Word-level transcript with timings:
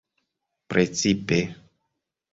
precipe 0.69 1.39